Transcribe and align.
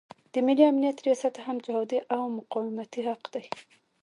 د 0.33 0.35
ملي 0.45 0.63
امنیت 0.71 0.97
ریاست 1.05 1.35
هم 1.45 1.55
جهادي 1.65 1.99
او 2.13 2.21
مقاومتي 2.37 3.01
حق 3.09 3.23
دی. 3.33 3.45